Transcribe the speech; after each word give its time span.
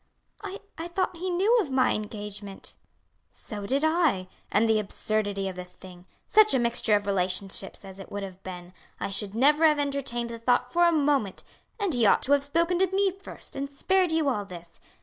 "I 0.43 0.57
thought 0.87 1.17
he 1.17 1.29
knew 1.29 1.59
of 1.59 1.69
my 1.69 1.93
engagement." 1.93 2.75
"So 3.31 3.67
did 3.67 3.85
I. 3.85 4.29
And 4.51 4.67
the 4.67 4.79
absurdity 4.79 5.47
of 5.47 5.55
the 5.55 5.63
thing! 5.63 6.07
Such 6.27 6.55
a 6.55 6.59
mixture 6.59 6.95
of 6.95 7.05
relationships 7.05 7.85
as 7.85 7.99
it 7.99 8.11
would 8.11 8.23
have 8.23 8.41
been! 8.41 8.73
I 8.99 9.11
should 9.11 9.35
never 9.35 9.63
have 9.67 9.77
entertained 9.77 10.31
the 10.31 10.39
thought 10.39 10.73
for 10.73 10.87
a 10.87 10.91
moment. 10.91 11.43
And 11.79 11.93
he 11.93 12.07
ought 12.07 12.23
to 12.23 12.31
have 12.31 12.43
spoken 12.43 12.79
to 12.79 12.87
me 12.87 13.11
first, 13.11 13.55
and 13.55 13.71
spared 13.71 14.11
you 14.11 14.27
all 14.27 14.43
this. 14.43 14.79